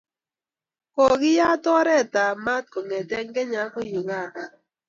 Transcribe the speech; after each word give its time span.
kokiyat 0.93 1.63
oret 1.77 2.13
ab 2.25 2.37
maat 2.45 2.65
kengete 2.73 3.17
Kenya 3.33 3.59
akoi 3.65 3.93
Uganda 4.01 4.43